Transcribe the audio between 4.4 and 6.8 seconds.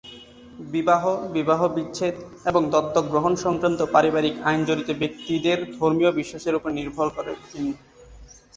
আইন জড়িত ব্যক্তিদের ধর্মীয় বিশ্বাসের উপর